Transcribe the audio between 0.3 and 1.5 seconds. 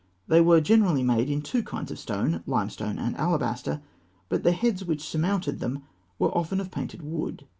were generally made in